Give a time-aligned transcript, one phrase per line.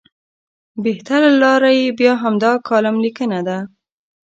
[0.83, 3.57] بهتره لاره یې بیا همدا کالم لیکنه ده.